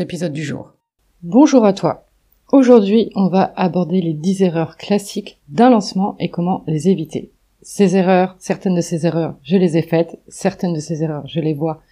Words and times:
épisode 0.00 0.32
du 0.32 0.42
jour. 0.42 0.72
Bonjour 1.22 1.64
à 1.64 1.72
toi. 1.72 2.06
Aujourd'hui, 2.52 3.10
on 3.14 3.28
va 3.28 3.52
aborder 3.56 4.00
les 4.00 4.14
10 4.14 4.42
erreurs 4.42 4.76
classiques 4.76 5.38
d'un 5.48 5.70
lancement 5.70 6.16
et 6.18 6.28
comment 6.28 6.64
les 6.66 6.88
éviter. 6.88 7.30
Ces 7.62 7.96
erreurs, 7.96 8.36
certaines 8.38 8.74
de 8.74 8.80
ces 8.80 9.06
erreurs, 9.06 9.36
je 9.42 9.56
les 9.56 9.76
ai 9.76 9.82
faites, 9.82 10.18
certaines 10.28 10.74
de 10.74 10.80
ces 10.80 11.02
erreurs, 11.02 11.26
je 11.26 11.40
les 11.40 11.54
vois 11.54 11.82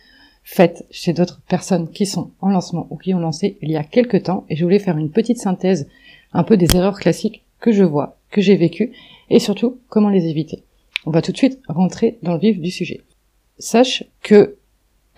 faites 0.42 0.86
chez 0.90 1.12
d'autres 1.12 1.40
personnes 1.48 1.90
qui 1.90 2.06
sont 2.06 2.30
en 2.40 2.48
lancement 2.48 2.86
ou 2.90 2.96
qui 2.96 3.14
ont 3.14 3.20
lancé 3.20 3.58
il 3.62 3.70
y 3.70 3.76
a 3.76 3.84
quelques 3.84 4.24
temps 4.24 4.44
et 4.48 4.56
je 4.56 4.64
voulais 4.64 4.78
faire 4.78 4.98
une 4.98 5.10
petite 5.10 5.38
synthèse 5.38 5.88
un 6.32 6.42
peu 6.42 6.56
des 6.56 6.76
erreurs 6.76 6.98
classiques 6.98 7.44
que 7.60 7.72
je 7.72 7.84
vois, 7.84 8.18
que 8.30 8.40
j'ai 8.40 8.56
vécues 8.56 8.92
et 9.28 9.38
surtout 9.38 9.78
comment 9.88 10.08
les 10.08 10.26
éviter. 10.26 10.64
On 11.06 11.10
va 11.10 11.22
tout 11.22 11.32
de 11.32 11.36
suite 11.36 11.60
rentrer 11.68 12.18
dans 12.22 12.34
le 12.34 12.40
vif 12.40 12.58
du 12.58 12.70
sujet. 12.70 13.02
Sache 13.58 14.04
que 14.22 14.56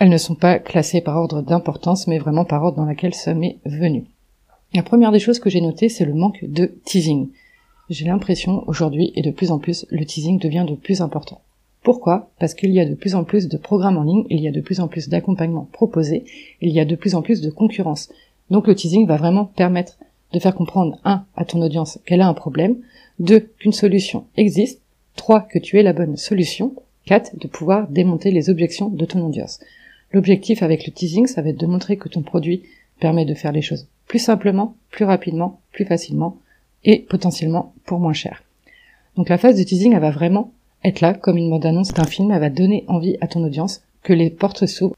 elles 0.03 0.09
ne 0.09 0.19
sont 0.19 0.35
pas 0.35 0.59
classées 0.59 1.01
par 1.01 1.17
ordre 1.17 1.43
d'importance 1.43 2.09
mais 2.09 2.19
vraiment 2.19 2.45
par 2.45 2.65
ordre 2.65 2.77
dans 2.77 2.85
laquelle 2.85 3.15
ça 3.15 3.35
m'est 3.35 3.59
venu. 3.65 4.03
La 4.75 4.83
première 4.83 5.13
des 5.13 5.21
choses 5.21 5.39
que 5.39 5.49
j'ai 5.49 5.61
notées, 5.61 5.89
c'est 5.89 6.05
le 6.05 6.13
manque 6.13 6.45
de 6.45 6.75
teasing. 6.85 7.29
J'ai 7.89 8.07
l'impression 8.07 8.65
aujourd'hui 8.67 9.13
et 9.15 9.23
de 9.23 9.31
plus 9.31 9.53
en 9.53 9.61
plus 9.61 9.87
le 9.91 10.05
teasing 10.05 10.41
devient 10.41 10.67
de 10.69 10.75
plus 10.75 11.03
important. 11.03 11.41
Pourquoi? 11.85 12.33
Parce 12.41 12.55
qu'il 12.55 12.73
y 12.73 12.81
a 12.81 12.85
de 12.85 12.97
plus 12.97 13.15
en 13.15 13.23
plus 13.23 13.47
de 13.47 13.57
programmes 13.57 13.97
en 13.97 14.03
ligne, 14.03 14.25
il 14.29 14.41
y 14.41 14.49
a 14.49 14.51
de 14.51 14.61
plus 14.61 14.81
en 14.81 14.89
plus 14.89 15.09
d'accompagnements 15.09 15.69
proposés, 15.71 16.25
il 16.61 16.71
y 16.71 16.81
a 16.81 16.85
de 16.85 16.97
plus 16.97 17.15
en 17.15 17.23
plus 17.23 17.41
de 17.41 17.51
concurrence. 17.51 18.11
Donc 18.51 18.67
le 18.67 18.75
teasing 18.75 19.07
va 19.07 19.17
vraiment 19.17 19.45
permettre 19.45 20.01
de 20.33 20.41
faire 20.41 20.57
comprendre, 20.57 20.99
un, 21.05 21.27
à 21.37 21.45
ton 21.45 21.63
audience 21.63 22.01
qu'elle 22.07 22.23
a 22.23 22.29
un 22.29 22.35
problème, 22.35 22.79
deux, 23.21 23.39
qu'une 23.39 23.71
solution 23.71 24.25
existe, 24.37 24.83
trois, 25.15 25.43
que 25.43 25.61
tu 25.61 25.79
es 25.79 25.85
la 25.85 25.93
bonne 25.93 26.17
solution, 26.17 26.75
quatre, 27.07 27.39
de 27.39 27.47
pouvoir 27.47 27.87
démonter 27.87 28.33
les 28.33 28.51
objections 28.51 28.89
de 28.89 29.05
ton 29.05 29.25
audience. 29.25 29.61
L'objectif 30.13 30.63
avec 30.63 30.87
le 30.87 30.93
teasing, 30.93 31.27
ça 31.27 31.43
va 31.43 31.51
être 31.51 31.61
de 31.61 31.67
montrer 31.67 31.97
que 31.97 32.09
ton 32.09 32.23
produit 32.23 32.63
permet 33.01 33.25
de 33.25 33.35
faire 33.35 33.53
les 33.53 33.63
choses 33.63 33.89
plus 34.07 34.19
simplement, 34.19 34.77
plus 34.91 35.05
rapidement, 35.05 35.61
plus 35.73 35.87
facilement 35.87 36.37
et 36.85 36.99
potentiellement 36.99 37.73
pour 37.87 37.99
moins 37.99 38.13
cher. 38.13 38.43
Donc 39.17 39.29
la 39.29 39.39
phase 39.39 39.57
de 39.57 39.63
teasing, 39.63 39.95
elle 39.95 40.01
va 40.01 40.11
vraiment 40.11 40.53
être 40.85 41.01
là 41.01 41.15
comme 41.15 41.39
une 41.39 41.49
bande-annonce 41.49 41.93
d'un 41.93 42.05
film, 42.05 42.31
elle 42.31 42.41
va 42.41 42.51
donner 42.51 42.85
envie 42.89 43.17
à 43.21 43.27
ton 43.27 43.43
audience 43.43 43.83
que 44.03 44.13
les 44.13 44.31
portes 44.31 44.67
s'ouvrent. 44.67 44.97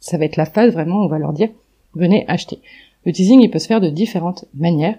Ça 0.00 0.16
va 0.16 0.24
être 0.24 0.36
la 0.36 0.46
phase 0.46 0.72
vraiment 0.72 1.00
où 1.00 1.04
on 1.04 1.08
va 1.08 1.18
leur 1.18 1.32
dire 1.32 1.50
venez 1.94 2.24
acheter. 2.28 2.60
Le 3.04 3.12
teasing, 3.12 3.42
il 3.42 3.50
peut 3.50 3.58
se 3.58 3.66
faire 3.66 3.80
de 3.80 3.90
différentes 3.90 4.46
manières. 4.54 4.98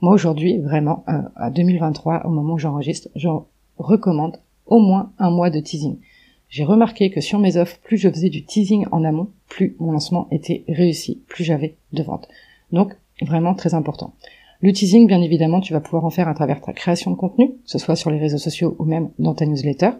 Moi 0.00 0.12
aujourd'hui, 0.12 0.58
vraiment, 0.58 1.04
euh, 1.08 1.22
à 1.36 1.50
2023, 1.50 2.26
au 2.26 2.30
moment 2.30 2.54
où 2.54 2.58
j'enregistre, 2.58 3.08
je 3.16 3.28
recommande 3.78 4.38
au 4.66 4.78
moins 4.78 5.12
un 5.18 5.30
mois 5.30 5.50
de 5.50 5.60
teasing. 5.60 5.96
J'ai 6.48 6.64
remarqué 6.64 7.10
que 7.10 7.20
sur 7.20 7.38
mes 7.38 7.56
offres, 7.56 7.78
plus 7.82 7.96
je 7.96 8.08
faisais 8.08 8.30
du 8.30 8.44
teasing 8.44 8.86
en 8.92 9.04
amont, 9.04 9.28
plus 9.48 9.76
mon 9.78 9.92
lancement 9.92 10.28
était 10.30 10.64
réussi, 10.68 11.22
plus 11.28 11.44
j'avais 11.44 11.76
de 11.92 12.02
ventes. 12.02 12.28
Donc, 12.72 12.96
vraiment 13.22 13.54
très 13.54 13.74
important. 13.74 14.14
Le 14.62 14.72
teasing, 14.72 15.06
bien 15.06 15.20
évidemment, 15.20 15.60
tu 15.60 15.72
vas 15.72 15.80
pouvoir 15.80 16.04
en 16.04 16.10
faire 16.10 16.28
à 16.28 16.34
travers 16.34 16.60
ta 16.60 16.72
création 16.72 17.10
de 17.10 17.16
contenu, 17.16 17.48
que 17.48 17.70
ce 17.70 17.78
soit 17.78 17.96
sur 17.96 18.10
les 18.10 18.18
réseaux 18.18 18.38
sociaux 18.38 18.74
ou 18.78 18.84
même 18.84 19.10
dans 19.18 19.34
ta 19.34 19.44
newsletter. 19.44 19.90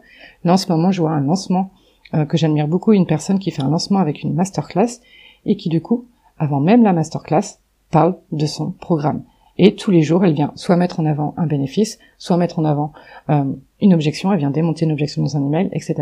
Là, 0.44 0.54
en 0.54 0.56
ce 0.56 0.70
moment, 0.70 0.90
je 0.90 1.00
vois 1.00 1.10
un 1.10 1.20
lancement 1.20 1.70
euh, 2.14 2.24
que 2.24 2.36
j'admire 2.36 2.68
beaucoup, 2.68 2.92
une 2.92 3.06
personne 3.06 3.38
qui 3.38 3.50
fait 3.50 3.62
un 3.62 3.70
lancement 3.70 3.98
avec 3.98 4.22
une 4.22 4.32
masterclass 4.32 5.00
et 5.44 5.56
qui, 5.56 5.68
du 5.68 5.82
coup, 5.82 6.06
avant 6.38 6.60
même 6.60 6.82
la 6.82 6.92
masterclass, 6.92 7.58
parle 7.90 8.16
de 8.32 8.46
son 8.46 8.70
programme. 8.70 9.24
Et 9.58 9.74
tous 9.74 9.90
les 9.90 10.02
jours, 10.02 10.24
elle 10.24 10.34
vient 10.34 10.52
soit 10.54 10.76
mettre 10.76 11.00
en 11.00 11.06
avant 11.06 11.34
un 11.36 11.46
bénéfice, 11.46 11.98
soit 12.18 12.36
mettre 12.36 12.58
en 12.58 12.64
avant 12.64 12.92
euh, 13.30 13.44
une 13.80 13.94
objection, 13.94 14.32
elle 14.32 14.38
vient 14.38 14.50
démonter 14.50 14.84
une 14.84 14.92
objection 14.92 15.22
dans 15.22 15.36
un 15.36 15.46
email, 15.46 15.68
etc. 15.72 15.94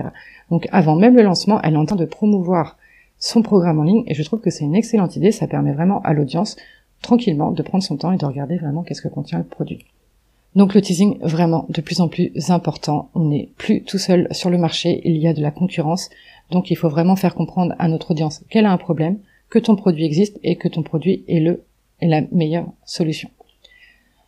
Donc 0.51 0.69
avant 0.73 0.97
même 0.97 1.17
le 1.17 1.23
lancement, 1.23 1.61
elle 1.62 1.75
est 1.75 1.79
en 1.79 1.87
train 1.87 1.97
de 1.97 2.05
promouvoir 2.05 2.77
son 3.19 3.43
programme 3.43 3.81
en 3.81 3.85
ligne 3.85 4.05
et 4.07 4.15
je 4.15 4.23
trouve 4.23 4.41
que 4.41 4.51
c'est 4.51 4.65
une 4.65 4.75
excellente 4.75 5.17
idée, 5.17 5.33
ça 5.33 5.47
permet 5.47 5.73
vraiment 5.73 6.01
à 6.03 6.13
l'audience 6.13 6.57
tranquillement 7.03 7.51
de 7.53 7.63
prendre 7.63 7.84
son 7.84 7.97
temps 7.97 8.13
et 8.13 8.17
de 8.17 8.27
regarder 8.27 8.57
vraiment 8.57 8.83
qu'est-ce 8.83 9.03
que 9.03 9.09
contient 9.09 9.39
le 9.39 9.45
produit. 9.45 9.84
Donc 10.57 10.75
le 10.75 10.81
teasing 10.81 11.19
vraiment 11.21 11.67
de 11.69 11.81
plus 11.81 12.01
en 12.01 12.09
plus 12.09 12.31
important. 12.51 13.11
On 13.15 13.25
n'est 13.25 13.49
plus 13.57 13.83
tout 13.83 13.99
seul 13.99 14.29
sur 14.31 14.51
le 14.51 14.59
marché, 14.59 15.01
il 15.05 15.17
y 15.17 15.27
a 15.27 15.34
de 15.34 15.43
la 15.43 15.51
concurrence. 15.51 16.11
Donc 16.51 16.71
il 16.71 16.77
faut 16.77 16.89
vraiment 16.89 17.17
faire 17.17 17.34
comprendre 17.34 17.75
à 17.79 17.89
notre 17.89 18.13
audience 18.13 18.45
qu'elle 18.51 18.67
a 18.67 18.73
un 18.73 18.79
problème, 18.79 19.19
que 19.51 19.59
ton 19.59 19.75
produit 19.75 20.05
existe 20.05 20.39
et 20.43 20.57
que 20.57 20.69
ton 20.69 20.83
produit 20.83 21.25
est 21.29 21.41
le 21.41 21.63
est 22.01 22.09
la 22.09 22.23
meilleure 22.33 22.67
solution. 22.84 23.31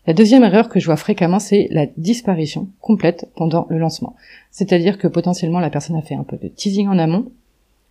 La 0.07 0.13
deuxième 0.13 0.45
erreur 0.45 0.69
que 0.69 0.79
je 0.79 0.87
vois 0.87 0.97
fréquemment, 0.97 1.41
c'est 1.41 1.67
la 1.73 1.87
disparition 1.97 2.69
complète 2.81 3.29
pendant 3.35 3.67
le 3.71 3.79
lancement. 3.79 4.15
C'est-à-dire 4.53 4.99
que 4.99 5.09
potentiellement 5.09 5.59
la 5.59 5.71
personne 5.71 5.97
a 5.97 6.03
fait 6.03 6.15
un 6.15 6.23
peu 6.23 6.37
de 6.37 6.47
teasing 6.47 6.87
en 6.87 6.99
amont. 6.99 7.27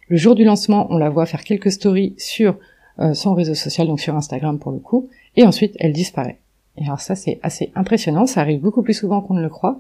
Le 0.08 0.16
jour 0.16 0.34
du 0.34 0.46
lancement, 0.46 0.88
on 0.92 0.98
la 0.98 1.10
voit 1.10 1.26
faire 1.26 1.44
quelques 1.44 1.72
stories 1.72 2.14
sur 2.18 2.58
euh, 3.00 3.14
son 3.14 3.34
réseau 3.34 3.54
social, 3.54 3.88
donc 3.88 4.00
sur 4.00 4.16
Instagram 4.16 4.60
pour 4.60 4.72
le 4.72 4.80
coup, 4.80 5.10
et 5.36 5.44
ensuite 5.44 5.76
elle 5.80 5.92
disparaît. 5.92 6.40
Et 6.78 6.86
alors 6.86 7.02
ça 7.02 7.16
c'est 7.16 7.40
assez 7.44 7.72
impressionnant, 7.76 8.26
ça 8.26 8.40
arrive 8.40 8.62
beaucoup 8.62 8.82
plus 8.82 8.94
souvent 8.94 9.20
qu'on 9.22 9.34
ne 9.34 9.42
le 9.42 9.50
croit. 9.50 9.80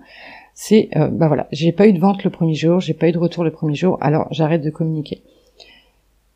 C'est 0.53 0.89
euh, 0.97 1.07
bah 1.07 1.27
voilà, 1.27 1.47
j'ai 1.53 1.71
pas 1.71 1.87
eu 1.87 1.93
de 1.93 1.99
vente 1.99 2.25
le 2.25 2.29
premier 2.29 2.55
jour, 2.55 2.81
j'ai 2.81 2.93
pas 2.93 3.07
eu 3.07 3.13
de 3.13 3.17
retour 3.17 3.45
le 3.45 3.51
premier 3.51 3.75
jour, 3.75 3.97
alors 4.01 4.27
j'arrête 4.31 4.61
de 4.61 4.69
communiquer. 4.69 5.21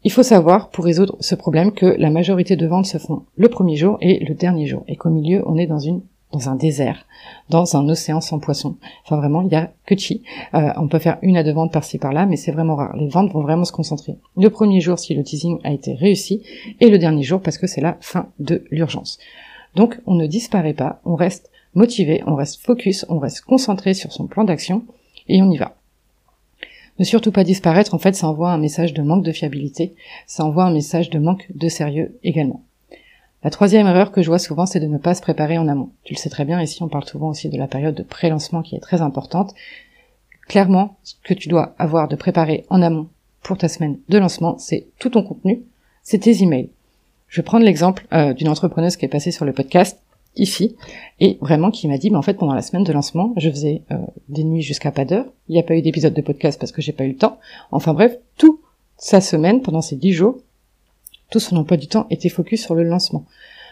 Il 0.04 0.12
faut 0.12 0.24
savoir, 0.24 0.70
pour 0.70 0.86
résoudre 0.86 1.18
ce 1.20 1.36
problème, 1.36 1.74
que 1.74 1.86
la 1.86 2.10
majorité 2.10 2.56
de 2.56 2.68
ventes 2.68 2.86
se 2.86 2.98
font 2.98 3.24
le 3.36 3.50
premier 3.50 3.76
jour 3.76 3.98
et 4.00 4.24
le 4.24 4.34
dernier 4.34 4.66
jour, 4.66 4.84
et 4.88 4.96
qu'au 4.96 5.10
milieu, 5.10 5.44
on 5.46 5.58
est 5.58 5.68
dans 5.68 5.80
une 5.80 6.02
dans 6.32 6.50
un 6.50 6.56
désert, 6.56 7.06
dans 7.50 7.76
un 7.76 7.90
océan 7.90 8.22
sans 8.22 8.40
poissons. 8.40 8.76
Enfin 9.04 9.18
vraiment, 9.18 9.42
il 9.42 9.52
y 9.52 9.56
a 9.56 9.72
que 9.86 9.98
chi. 9.98 10.22
Euh, 10.54 10.72
on 10.78 10.88
peut 10.88 11.00
faire 11.00 11.18
une 11.24 11.38
à 11.38 11.44
deux 11.44 11.54
ventes 11.54 11.74
par-ci 11.74 11.98
par-là, 11.98 12.26
mais 12.26 12.36
c'est 12.36 12.52
vraiment 12.52 12.76
rare. 12.76 12.96
Les 12.96 13.08
ventes 13.08 13.32
vont 13.32 13.42
vraiment 13.42 13.66
se 13.66 13.72
concentrer. 13.72 14.16
Le 14.38 14.50
premier 14.50 14.80
jour 14.80 15.00
si 15.00 15.16
le 15.16 15.24
teasing 15.24 15.60
a 15.64 15.72
été 15.72 15.94
réussi, 15.94 16.44
et 16.80 16.90
le 16.90 17.00
dernier 17.00 17.24
jour 17.24 17.42
parce 17.42 17.58
que 17.58 17.68
c'est 17.68 17.81
la 17.81 17.98
fin 18.02 18.28
de 18.40 18.64
l'urgence. 18.70 19.18
Donc 19.76 20.00
on 20.06 20.16
ne 20.16 20.28
disparaît 20.28 20.74
pas, 20.74 21.02
on 21.04 21.16
reste 21.16 21.52
motivé, 21.74 22.24
on 22.28 22.36
reste 22.36 22.62
focus, 22.62 23.06
on 23.10 23.20
reste 23.20 23.42
concentré 23.42 23.94
sur 23.94 24.12
son 24.12 24.28
plan 24.28 24.44
d'action, 24.44 24.84
et 25.28 25.42
on 25.42 25.50
y 25.50 25.58
va. 25.58 25.79
Ne 27.00 27.06
surtout 27.06 27.32
pas 27.32 27.46
disparaître, 27.46 27.94
en 27.94 27.98
fait, 27.98 28.14
ça 28.14 28.28
envoie 28.28 28.52
un 28.52 28.58
message 28.58 28.94
de 28.94 29.02
manque 29.02 29.24
de 29.24 29.32
fiabilité, 29.32 29.96
ça 30.28 30.44
envoie 30.44 30.66
un 30.66 30.74
message 30.74 31.10
de 31.10 31.18
manque 31.18 31.48
de 31.56 31.70
sérieux 31.70 32.20
également. 32.24 32.64
La 33.42 33.50
troisième 33.50 33.88
erreur 33.88 34.12
que 34.12 34.22
je 34.22 34.28
vois 34.28 34.38
souvent, 34.38 34.66
c'est 34.66 34.82
de 34.82 34.88
ne 34.88 34.98
pas 34.98 35.16
se 35.16 35.22
préparer 35.22 35.58
en 35.58 35.70
amont. 35.70 35.92
Tu 36.04 36.14
le 36.14 36.20
sais 36.20 36.30
très 36.30 36.44
bien, 36.44 36.62
ici 36.62 36.84
on 36.84 36.90
parle 36.90 37.06
souvent 37.06 37.30
aussi 37.30 37.48
de 37.48 37.58
la 37.58 37.68
période 37.68 37.96
de 37.96 38.04
pré-lancement 38.04 38.62
qui 38.62 38.76
est 38.76 38.82
très 38.82 39.02
importante. 39.02 39.54
Clairement, 40.50 40.98
ce 41.04 41.14
que 41.24 41.34
tu 41.34 41.48
dois 41.48 41.74
avoir 41.80 42.10
de 42.10 42.18
préparer 42.18 42.66
en 42.70 42.82
amont 42.82 43.08
pour 43.44 43.58
ta 43.58 43.70
semaine 43.70 44.00
de 44.10 44.18
lancement, 44.18 44.58
c'est 44.58 44.88
tout 45.00 45.10
ton 45.10 45.24
contenu, 45.24 45.64
c'est 46.04 46.20
tes 46.20 46.44
emails. 46.44 46.70
Je 47.30 47.40
vais 47.40 47.46
prendre 47.46 47.64
l'exemple 47.64 48.08
euh, 48.12 48.34
d'une 48.34 48.50
entrepreneuse 48.50 48.98
qui 48.98 49.06
est 49.06 49.10
passée 49.10 49.31
sur 49.31 49.46
le 49.46 49.54
podcast 49.54 50.02
ici 50.40 50.76
et 51.20 51.38
vraiment 51.42 51.72
qui 51.72 51.88
m'a 51.88 51.98
dit 51.98 52.10
mais 52.10 52.18
en 52.18 52.22
fait 52.22 52.36
pendant 52.36 52.54
la 52.54 52.62
semaine 52.62 52.84
de 52.84 52.94
lancement 52.94 53.34
je 53.38 53.50
faisais 53.50 53.84
euh, 53.92 53.98
des 54.30 54.44
nuits 54.44 54.62
jusqu'à 54.62 54.92
pas 54.92 55.06
d'heure 55.06 55.25
il 55.48 55.54
n'y 55.54 55.60
a 55.60 55.63
pas 55.63 55.75
eu 55.75 55.81
d'épisode 55.81 56.13
de 56.13 56.22
podcast 56.22 56.60
parce 56.60 56.72
que 56.72 56.81
j'ai 56.81 56.94
pas 56.94 57.04
eu 57.04 57.10
le 57.10 57.18
temps 57.18 57.38
enfin 57.72 57.94
bref 57.94 58.18
toute 58.38 58.60
sa 58.98 59.22
semaine 59.22 59.62
pendant 59.62 59.81
ces 59.81 59.96
dix 59.96 60.13
jours 60.13 60.38
tout 61.30 61.40
son 61.40 61.58
emploi 61.58 61.78
du 61.78 61.88
temps 61.88 62.08
était 62.10 62.30
focus 62.30 62.63
sur 62.63 62.75
le 62.75 62.84
lancement. 62.84 63.25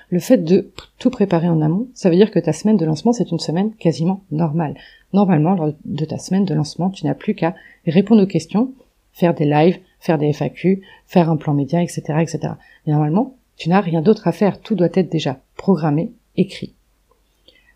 Le 0.10 0.20
fait 0.20 0.38
de 0.38 0.72
tout 1.00 1.10
préparer 1.10 1.50
en 1.50 1.62
amont, 1.62 1.88
ça 1.94 2.10
veut 2.10 2.16
dire 2.16 2.32
que 2.32 2.40
ta 2.40 2.54
semaine 2.54 2.78
de 2.78 2.86
lancement, 2.86 3.12
c'est 3.12 3.32
une 3.32 3.40
semaine 3.40 3.74
quasiment 3.74 4.24
normale. 4.32 4.76
Normalement, 5.12 5.54
lors 5.54 5.74
de 5.84 6.06
ta 6.06 6.18
semaine 6.18 6.46
de 6.46 6.54
lancement, 6.54 6.90
tu 6.90 7.06
n'as 7.06 7.14
plus 7.14 7.36
qu'à 7.36 7.56
répondre 7.86 8.24
aux 8.24 8.28
questions, 8.28 8.74
faire 9.12 9.34
des 9.34 9.46
lives, 9.46 9.80
faire 10.00 10.18
des 10.18 10.32
FAQ, 10.32 10.82
faire 11.08 11.30
un 11.30 11.36
plan 11.36 11.54
média, 11.54 11.82
etc., 11.82 12.02
etc. 12.22 12.54
Et 12.86 12.92
normalement, 12.92 13.36
tu 13.58 13.70
n'as 13.70 13.82
rien 13.82 14.02
d'autre 14.02 14.28
à 14.28 14.32
faire. 14.32 14.62
Tout 14.62 14.76
doit 14.76 14.88
être 14.94 15.10
déjà 15.10 15.40
programmé, 15.58 16.12
écrit. 16.38 16.74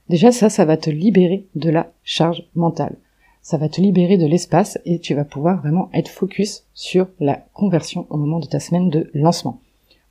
Déjà, 0.09 0.31
ça, 0.31 0.49
ça 0.49 0.65
va 0.65 0.77
te 0.77 0.89
libérer 0.89 1.47
de 1.55 1.69
la 1.69 1.91
charge 2.03 2.43
mentale. 2.55 2.97
Ça 3.41 3.57
va 3.57 3.69
te 3.69 3.81
libérer 3.81 4.17
de 4.17 4.27
l'espace 4.27 4.77
et 4.85 4.99
tu 4.99 5.15
vas 5.15 5.25
pouvoir 5.25 5.61
vraiment 5.61 5.89
être 5.93 6.09
focus 6.09 6.65
sur 6.73 7.07
la 7.19 7.45
conversion 7.53 8.05
au 8.09 8.17
moment 8.17 8.39
de 8.39 8.47
ta 8.47 8.59
semaine 8.59 8.89
de 8.89 9.09
lancement. 9.13 9.59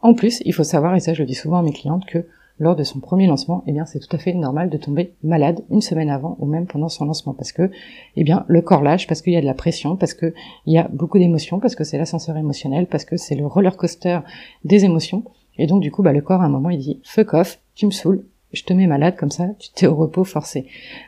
En 0.03 0.15
plus, 0.15 0.43
il 0.45 0.55
faut 0.55 0.65
savoir, 0.65 0.95
et 0.95 1.01
ça 1.01 1.15
je 1.15 1.21
le 1.21 1.27
dis 1.27 1.35
souvent 1.35 1.59
à 1.59 1.63
mes 1.63 1.73
clientes, 1.73 2.07
que 2.07 2.27
lors 2.61 2.77
de 2.77 2.85
son 2.85 3.01
premier 3.01 3.27
lancement, 3.27 3.65
eh 3.67 3.73
bien 3.73 3.87
c'est 3.87 3.99
tout 3.99 4.15
à 4.15 4.19
fait 4.19 4.35
normal 4.35 4.69
de 4.69 4.77
tomber 4.77 5.15
malade 5.23 5.65
une 5.71 5.81
semaine 5.81 6.11
avant 6.11 6.37
ou 6.39 6.47
même 6.47 6.67
pendant 6.67 6.91
son 6.91 7.07
lancement 7.07 7.33
parce 7.33 7.53
que 7.53 7.71
eh 8.17 8.23
bien 8.23 8.45
le 8.49 8.61
corps 8.61 8.83
lâche, 8.83 9.07
parce 9.07 9.23
qu'il 9.23 9.33
y 9.33 9.37
a 9.37 9.41
de 9.41 9.47
la 9.47 9.55
pression, 9.55 9.97
parce 9.97 10.13
qu'il 10.13 10.35
y 10.67 10.77
a 10.77 10.87
beaucoup 10.89 11.19
d'émotions, 11.19 11.59
parce 11.59 11.75
que 11.75 11.85
c'est 11.85 11.97
l'ascenseur 11.97 12.37
émotionnel, 12.37 12.87
parce 12.87 13.07
que 13.07 13.17
c'est 13.17 13.35
le 13.35 13.47
roller 13.47 13.77
coaster 13.77 14.21
des 14.65 14.85
émotions. 14.85 15.25
Et 15.57 15.67
donc 15.67 15.81
du 15.81 15.91
coup 15.91 16.03
bah, 16.03 16.13
le 16.13 16.21
corps 16.21 16.43
à 16.43 16.45
un 16.45 16.51
moment 16.51 16.71
il 16.71 16.79
dit 16.79 17.01
fuck 17.03 17.33
off, 17.33 17.61
tu 17.75 17.87
me 17.87 17.91
saoules, 17.91 18.27
je 18.53 18.65
te 18.65 18.73
mets 18.73 18.87
malade 18.87 19.17
comme 19.17 19.31
ça, 19.31 19.49
tu 19.59 19.71
t'es 19.71 19.87
au 19.87 19.95
repos 19.95 20.25
forcé. 20.25 20.67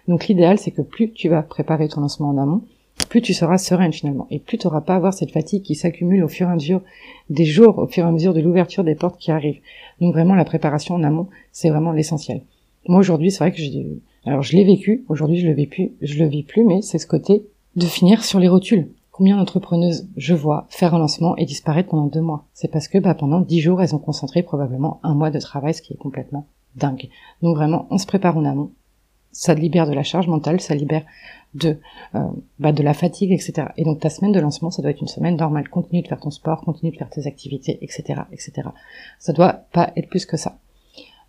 Donc 0.08 0.28
l'idéal 0.28 0.58
c'est 0.58 0.70
que 0.70 0.82
plus 0.82 1.12
tu 1.12 1.28
vas 1.28 1.42
préparer 1.42 1.88
ton 1.88 2.00
lancement 2.00 2.28
en 2.28 2.38
amont, 2.38 2.62
plus 3.08 3.22
tu 3.22 3.34
seras 3.34 3.58
sereine 3.58 3.92
finalement, 3.92 4.26
et 4.30 4.38
plus 4.38 4.58
tu 4.58 4.66
n'auras 4.66 4.80
pas 4.80 4.94
à 4.94 4.96
avoir 4.96 5.14
cette 5.14 5.32
fatigue 5.32 5.62
qui 5.62 5.74
s'accumule 5.74 6.24
au 6.24 6.28
fur 6.28 6.48
et 6.48 6.52
à 6.52 6.54
mesure 6.54 6.82
des 7.30 7.44
jours, 7.44 7.78
au 7.78 7.86
fur 7.86 8.04
et 8.04 8.08
à 8.08 8.12
mesure 8.12 8.34
de 8.34 8.40
l'ouverture 8.40 8.84
des 8.84 8.94
portes 8.94 9.18
qui 9.18 9.30
arrivent. 9.30 9.60
Donc 10.00 10.14
vraiment 10.14 10.34
la 10.34 10.44
préparation 10.44 10.94
en 10.94 11.02
amont, 11.02 11.28
c'est 11.50 11.70
vraiment 11.70 11.92
l'essentiel. 11.92 12.42
Moi 12.88 13.00
aujourd'hui, 13.00 13.30
c'est 13.30 13.38
vrai 13.38 13.52
que 13.52 13.58
j'ai, 13.58 13.86
alors 14.24 14.42
je 14.42 14.56
l'ai 14.56 14.64
vécu, 14.64 15.04
aujourd'hui 15.08 15.38
je 15.38 15.46
le 15.46 15.54
vis 15.54 15.66
plus, 15.66 15.92
je 16.00 16.18
le 16.18 16.28
vis 16.28 16.42
plus, 16.42 16.64
mais 16.64 16.82
c'est 16.82 16.98
ce 16.98 17.06
côté 17.06 17.44
de 17.76 17.86
finir 17.86 18.24
sur 18.24 18.38
les 18.38 18.48
rotules. 18.48 18.88
Combien 19.10 19.36
d'entrepreneuses 19.36 20.08
je 20.16 20.34
vois 20.34 20.66
faire 20.70 20.94
un 20.94 20.98
lancement 20.98 21.36
et 21.36 21.44
disparaître 21.44 21.90
pendant 21.90 22.06
deux 22.06 22.22
mois? 22.22 22.46
C'est 22.54 22.70
parce 22.70 22.88
que 22.88 22.98
bah, 22.98 23.14
pendant 23.14 23.40
dix 23.40 23.60
jours, 23.60 23.82
elles 23.82 23.94
ont 23.94 23.98
concentré 23.98 24.42
probablement 24.42 25.00
un 25.02 25.14
mois 25.14 25.30
de 25.30 25.38
travail, 25.38 25.74
ce 25.74 25.82
qui 25.82 25.92
est 25.92 25.98
complètement 25.98 26.46
dingue. 26.76 27.08
Donc 27.42 27.56
vraiment, 27.56 27.86
on 27.90 27.98
se 27.98 28.06
prépare 28.06 28.36
en 28.36 28.44
amont. 28.44 28.72
Ça 29.32 29.54
libère 29.54 29.86
de 29.86 29.94
la 29.94 30.02
charge 30.02 30.28
mentale, 30.28 30.60
ça 30.60 30.74
libère 30.74 31.04
de 31.54 31.78
euh, 32.14 32.20
bah, 32.58 32.72
de 32.72 32.82
la 32.82 32.94
fatigue, 32.94 33.32
etc. 33.32 33.68
Et 33.76 33.84
donc 33.84 34.00
ta 34.00 34.10
semaine 34.10 34.32
de 34.32 34.40
lancement, 34.40 34.70
ça 34.70 34.82
doit 34.82 34.90
être 34.90 35.00
une 35.00 35.08
semaine 35.08 35.36
normale. 35.36 35.68
Continue 35.68 36.02
de 36.02 36.08
faire 36.08 36.20
ton 36.20 36.30
sport, 36.30 36.62
continue 36.62 36.92
de 36.92 36.96
faire 36.96 37.10
tes 37.10 37.26
activités, 37.26 37.78
etc., 37.82 38.22
etc. 38.30 38.68
Ça 39.18 39.32
doit 39.32 39.64
pas 39.72 39.92
être 39.96 40.08
plus 40.08 40.26
que 40.26 40.36
ça. 40.36 40.58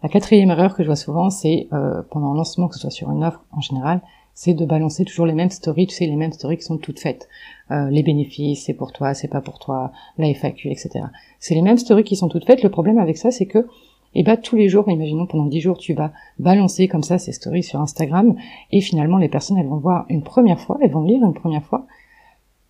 La 0.01 0.09
quatrième 0.09 0.51
erreur 0.51 0.75
que 0.75 0.83
je 0.83 0.87
vois 0.87 0.97
souvent, 0.97 1.29
c'est 1.29 1.67
euh, 1.71 2.01
pendant 2.09 2.33
un 2.33 2.35
lancement, 2.35 2.67
que 2.67 2.75
ce 2.75 2.81
soit 2.81 2.89
sur 2.89 3.09
une 3.09 3.23
offre 3.23 3.41
en 3.51 3.61
général, 3.61 4.01
c'est 4.33 4.53
de 4.53 4.65
balancer 4.65 5.05
toujours 5.05 5.25
les 5.25 5.33
mêmes 5.33 5.49
stories, 5.49 5.87
tu 5.87 5.95
sais, 5.95 6.05
les 6.05 6.15
mêmes 6.15 6.33
stories 6.33 6.57
qui 6.57 6.63
sont 6.63 6.77
toutes 6.77 6.99
faites. 6.99 7.29
Euh, 7.71 7.89
les 7.89 8.03
bénéfices, 8.03 8.65
c'est 8.65 8.73
pour 8.73 8.91
toi, 8.91 9.13
c'est 9.13 9.27
pas 9.27 9.41
pour 9.41 9.59
toi, 9.59 9.91
la 10.17 10.27
FAQ, 10.33 10.69
etc. 10.71 11.05
C'est 11.39 11.55
les 11.55 11.61
mêmes 11.61 11.77
stories 11.77 12.03
qui 12.03 12.15
sont 12.15 12.27
toutes 12.27 12.45
faites. 12.45 12.63
Le 12.63 12.69
problème 12.69 12.97
avec 12.97 13.17
ça, 13.17 13.31
c'est 13.31 13.45
que 13.45 13.67
et 14.15 14.23
bah 14.23 14.37
tous 14.37 14.55
les 14.55 14.69
jours, 14.69 14.89
imaginons 14.89 15.25
pendant 15.25 15.45
10 15.45 15.61
jours, 15.61 15.77
tu 15.77 15.93
vas 15.93 16.11
balancer 16.39 16.87
comme 16.87 17.03
ça 17.03 17.17
ces 17.17 17.31
stories 17.31 17.63
sur 17.63 17.79
Instagram, 17.79 18.35
et 18.71 18.81
finalement 18.81 19.17
les 19.17 19.29
personnes 19.29 19.57
elles 19.57 19.67
vont 19.67 19.77
voir 19.77 20.05
une 20.09 20.23
première 20.23 20.59
fois, 20.59 20.77
elles 20.81 20.91
vont 20.91 21.03
lire 21.03 21.23
une 21.23 21.33
première 21.33 21.63
fois 21.63 21.85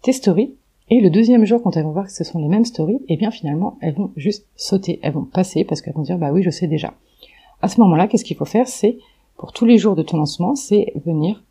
tes 0.01 0.13
stories, 0.13 0.53
et 0.89 1.01
le 1.01 1.09
deuxième 1.09 1.45
jour 1.45 1.61
quand 1.61 1.77
elles 1.77 1.83
vont 1.83 1.91
voir 1.91 2.05
que 2.05 2.11
ce 2.11 2.23
sont 2.23 2.39
les 2.39 2.47
mêmes 2.47 2.65
stories, 2.65 3.01
et 3.07 3.13
eh 3.13 3.17
bien 3.17 3.31
finalement 3.31 3.77
elles 3.81 3.95
vont 3.95 4.11
juste 4.15 4.47
sauter, 4.55 4.99
elles 5.01 5.13
vont 5.13 5.25
passer 5.25 5.63
parce 5.63 5.81
qu'elles 5.81 5.93
vont 5.93 6.01
dire 6.01 6.17
bah 6.17 6.31
oui 6.31 6.43
je 6.43 6.49
sais 6.49 6.67
déjà. 6.67 6.93
À 7.61 7.69
ce 7.69 7.79
moment-là, 7.79 8.07
qu'est-ce 8.07 8.25
qu'il 8.25 8.35
faut 8.35 8.43
faire? 8.43 8.67
C'est 8.67 8.97
pour 9.37 9.53
tous 9.53 9.65
les 9.65 9.77
jours 9.77 9.95
de 9.95 10.03
ton 10.03 10.17
lancement, 10.17 10.53
c'est 10.53 10.91
venir 11.05 11.41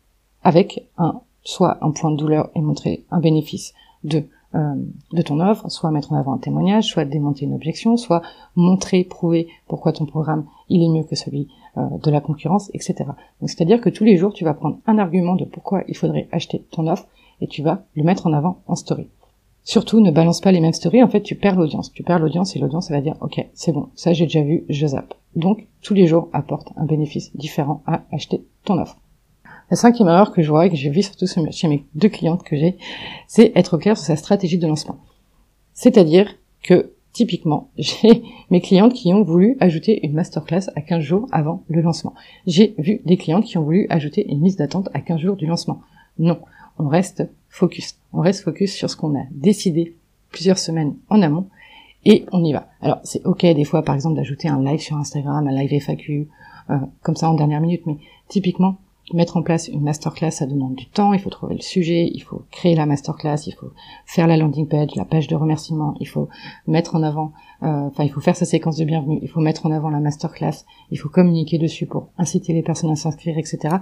avec 0.43 0.87
un 0.97 1.21
soit 1.43 1.77
un 1.81 1.91
point 1.91 2.11
de 2.11 2.17
douleur 2.17 2.49
et 2.55 2.61
montrer 2.61 3.03
un 3.11 3.19
bénéfice 3.19 3.73
de 4.03 4.23
euh, 4.55 4.75
de 5.11 5.21
ton 5.21 5.39
offre, 5.39 5.69
soit 5.69 5.91
mettre 5.91 6.11
en 6.11 6.15
avant 6.15 6.33
un 6.33 6.37
témoignage, 6.37 6.85
soit 6.85 7.05
démonter 7.05 7.45
une 7.45 7.53
objection, 7.53 7.97
soit 7.97 8.21
montrer, 8.55 9.03
prouver 9.03 9.47
pourquoi 9.67 9.93
ton 9.93 10.05
programme 10.05 10.45
il 10.69 10.83
est 10.83 10.89
mieux 10.89 11.03
que 11.03 11.15
celui 11.15 11.47
euh, 11.77 11.81
de 12.03 12.11
la 12.11 12.21
concurrence, 12.21 12.69
etc. 12.73 13.05
Donc 13.39 13.49
c'est-à-dire 13.49 13.81
que 13.81 13.89
tous 13.89 14.03
les 14.03 14.17
jours 14.17 14.33
tu 14.33 14.43
vas 14.43 14.53
prendre 14.53 14.77
un 14.85 14.97
argument 14.97 15.35
de 15.35 15.45
pourquoi 15.45 15.83
il 15.87 15.97
faudrait 15.97 16.27
acheter 16.31 16.65
ton 16.71 16.87
offre 16.87 17.07
et 17.41 17.47
tu 17.47 17.61
vas 17.61 17.85
le 17.95 18.03
mettre 18.03 18.27
en 18.27 18.33
avant 18.33 18.61
en 18.67 18.75
story. 18.75 19.07
Surtout, 19.65 20.01
ne 20.01 20.11
balance 20.11 20.41
pas 20.41 20.51
les 20.51 20.59
mêmes 20.59 20.73
stories, 20.73 21.01
en 21.03 21.07
fait, 21.07 21.21
tu 21.21 21.35
perds 21.35 21.55
l'audience. 21.55 21.91
Tu 21.93 22.03
perds 22.03 22.19
l'audience 22.19 22.55
et 22.55 22.59
l'audience, 22.59 22.91
va 22.91 22.99
dire, 22.99 23.15
ok, 23.21 23.47
c'est 23.53 23.71
bon, 23.71 23.89
ça 23.95 24.11
j'ai 24.11 24.25
déjà 24.25 24.41
vu, 24.41 24.65
je 24.67 24.87
zappe. 24.87 25.13
Donc, 25.37 25.67
tous 25.81 25.93
les 25.93 26.05
jours, 26.05 26.27
apporte 26.33 26.73
un 26.75 26.85
bénéfice 26.85 27.35
différent 27.35 27.81
à 27.85 28.03
acheter 28.11 28.45
ton 28.65 28.77
offre. 28.77 28.97
La 29.73 29.77
cinquième 29.77 30.07
erreur 30.07 30.31
que 30.31 30.43
je 30.43 30.51
vois 30.51 30.67
et 30.67 30.69
que 30.69 30.75
j'ai 30.75 30.91
vu 30.91 31.01
surtout 31.01 31.25
chez 31.25 31.67
mes 31.67 31.83
deux 31.95 32.07
clientes 32.07 32.43
que 32.43 32.55
j'ai, 32.55 32.77
c'est 33.25 33.51
être 33.55 33.79
clair 33.79 33.97
sur 33.97 34.05
sa 34.05 34.15
stratégie 34.15 34.59
de 34.59 34.67
lancement. 34.67 34.99
C'est-à-dire 35.73 36.35
que, 36.61 36.93
typiquement, 37.11 37.71
j'ai 37.79 38.21
mes 38.51 38.61
clientes 38.61 38.93
qui 38.93 39.11
ont 39.15 39.23
voulu 39.23 39.57
ajouter 39.59 40.05
une 40.05 40.13
masterclass 40.13 40.69
à 40.75 40.81
15 40.81 40.99
jours 41.01 41.27
avant 41.31 41.63
le 41.69 41.81
lancement. 41.81 42.13
J'ai 42.45 42.75
vu 42.77 43.01
des 43.03 43.17
clientes 43.17 43.45
qui 43.45 43.57
ont 43.57 43.63
voulu 43.63 43.87
ajouter 43.89 44.31
une 44.31 44.43
liste 44.43 44.59
d'attente 44.59 44.89
à 44.93 45.01
15 45.01 45.19
jours 45.19 45.35
du 45.37 45.47
lancement. 45.47 45.81
Non, 46.19 46.37
on 46.77 46.87
reste 46.87 47.27
focus. 47.49 47.95
On 48.13 48.21
reste 48.21 48.43
focus 48.43 48.75
sur 48.75 48.91
ce 48.91 48.95
qu'on 48.95 49.19
a 49.19 49.23
décidé 49.31 49.95
plusieurs 50.29 50.59
semaines 50.59 50.97
en 51.09 51.19
amont 51.23 51.47
et 52.05 52.27
on 52.31 52.43
y 52.43 52.53
va. 52.53 52.67
Alors 52.79 52.99
c'est 53.03 53.25
ok 53.25 53.41
des 53.41 53.65
fois 53.65 53.81
par 53.81 53.95
exemple 53.95 54.17
d'ajouter 54.17 54.49
un 54.49 54.63
live 54.63 54.81
sur 54.81 54.97
Instagram, 54.97 55.47
un 55.47 55.51
live 55.51 55.81
FAQ, 55.81 56.27
euh, 56.69 56.77
comme 57.01 57.15
ça 57.15 57.27
en 57.27 57.33
dernière 57.33 57.59
minute, 57.59 57.87
mais 57.87 57.97
typiquement 58.27 58.77
mettre 59.13 59.37
en 59.37 59.41
place 59.41 59.67
une 59.67 59.81
masterclass, 59.81 60.31
ça 60.31 60.45
demande 60.45 60.75
du 60.75 60.87
temps, 60.87 61.13
il 61.13 61.19
faut 61.19 61.29
trouver 61.29 61.55
le 61.55 61.61
sujet, 61.61 62.09
il 62.13 62.19
faut 62.21 62.43
créer 62.51 62.75
la 62.75 62.85
masterclass, 62.85 63.47
il 63.47 63.53
faut 63.53 63.71
faire 64.05 64.27
la 64.27 64.37
landing 64.37 64.67
page, 64.67 64.95
la 64.95 65.05
page 65.05 65.27
de 65.27 65.35
remerciement, 65.35 65.95
il 65.99 66.07
faut 66.07 66.29
mettre 66.67 66.95
en 66.95 67.03
avant, 67.03 67.31
euh, 67.63 67.87
enfin 67.87 68.03
il 68.03 68.09
faut 68.09 68.21
faire 68.21 68.35
sa 68.35 68.45
séquence 68.45 68.77
de 68.77 68.85
bienvenue, 68.85 69.19
il 69.21 69.29
faut 69.29 69.41
mettre 69.41 69.65
en 69.65 69.71
avant 69.71 69.89
la 69.89 69.99
masterclass, 69.99 70.65
il 70.91 70.97
faut 70.97 71.09
communiquer 71.09 71.57
dessus 71.57 71.85
pour 71.85 72.09
inciter 72.17 72.53
les 72.53 72.63
personnes 72.63 72.91
à 72.91 72.95
s'inscrire, 72.95 73.37
etc. 73.37 73.77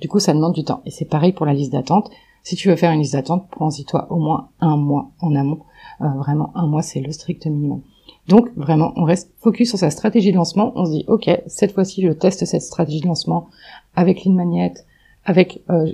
Du 0.00 0.08
coup, 0.08 0.18
ça 0.18 0.34
demande 0.34 0.52
du 0.52 0.64
temps. 0.64 0.82
Et 0.84 0.90
c'est 0.90 1.06
pareil 1.06 1.32
pour 1.32 1.46
la 1.46 1.54
liste 1.54 1.72
d'attente. 1.72 2.10
Si 2.42 2.54
tu 2.54 2.68
veux 2.68 2.76
faire 2.76 2.92
une 2.92 3.00
liste 3.00 3.14
d'attente, 3.14 3.48
prends-y 3.50 3.84
toi 3.84 4.06
au 4.10 4.16
moins 4.16 4.50
un 4.60 4.76
mois 4.76 5.10
en 5.20 5.34
amont. 5.34 5.60
Euh, 6.00 6.08
vraiment, 6.18 6.52
un 6.54 6.66
mois, 6.66 6.82
c'est 6.82 7.00
le 7.00 7.10
strict 7.12 7.46
minimum. 7.46 7.82
Donc 8.28 8.50
vraiment, 8.56 8.92
on 8.96 9.04
reste 9.04 9.32
focus 9.38 9.70
sur 9.70 9.78
sa 9.78 9.90
stratégie 9.90 10.32
de 10.32 10.36
lancement. 10.36 10.72
On 10.74 10.84
se 10.84 10.90
dit, 10.90 11.04
ok, 11.08 11.30
cette 11.46 11.72
fois-ci, 11.72 12.02
je 12.02 12.10
teste 12.10 12.44
cette 12.44 12.62
stratégie 12.62 13.00
de 13.00 13.06
lancement 13.06 13.48
avec 13.96 14.24
Lean 14.24 14.32
Magnet, 14.32 14.74
avec 15.24 15.62
euh, 15.70 15.92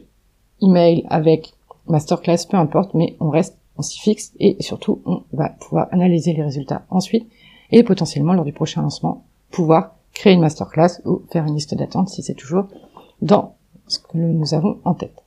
email, 0.60 1.04
avec 1.08 1.54
masterclass, 1.86 2.46
peu 2.48 2.56
importe, 2.56 2.94
mais 2.94 3.16
on 3.20 3.30
reste, 3.30 3.56
on 3.76 3.82
s'y 3.82 3.98
fixe 3.98 4.32
et 4.38 4.56
surtout, 4.60 5.00
on 5.06 5.22
va 5.32 5.48
pouvoir 5.48 5.88
analyser 5.92 6.32
les 6.32 6.42
résultats 6.42 6.84
ensuite 6.90 7.26
et 7.70 7.82
potentiellement 7.82 8.34
lors 8.34 8.44
du 8.44 8.52
prochain 8.52 8.82
lancement, 8.82 9.24
pouvoir 9.50 9.96
créer 10.12 10.34
une 10.34 10.40
masterclass 10.40 11.00
ou 11.04 11.22
faire 11.32 11.46
une 11.46 11.54
liste 11.54 11.74
d'attente 11.74 12.08
si 12.08 12.22
c'est 12.22 12.34
toujours 12.34 12.66
dans 13.22 13.54
ce 13.86 13.98
que 13.98 14.18
nous 14.18 14.54
avons 14.54 14.78
en 14.84 14.94
tête. 14.94 15.22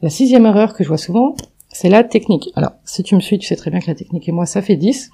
La 0.00 0.10
sixième 0.10 0.46
erreur 0.46 0.74
que 0.74 0.84
je 0.84 0.88
vois 0.88 0.98
souvent, 0.98 1.34
c'est 1.68 1.88
la 1.88 2.04
technique. 2.04 2.50
Alors, 2.54 2.72
si 2.84 3.02
tu 3.02 3.14
me 3.14 3.20
suis, 3.20 3.38
tu 3.38 3.46
sais 3.46 3.56
très 3.56 3.70
bien 3.70 3.80
que 3.80 3.86
la 3.86 3.94
technique 3.94 4.28
et 4.28 4.32
moi, 4.32 4.46
ça 4.46 4.62
fait 4.62 4.76
10. 4.76 5.10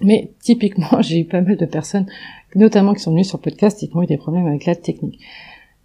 Mais 0.00 0.32
typiquement, 0.40 0.88
j'ai 1.00 1.20
eu 1.20 1.24
pas 1.24 1.40
mal 1.40 1.56
de 1.56 1.66
personnes, 1.66 2.06
notamment 2.54 2.94
qui 2.94 3.00
sont 3.00 3.10
venues 3.10 3.24
sur 3.24 3.40
podcast 3.40 3.78
qui 3.78 3.90
ont 3.94 4.02
eu 4.02 4.06
des 4.06 4.16
problèmes 4.16 4.46
avec 4.46 4.66
la 4.66 4.74
technique. 4.74 5.20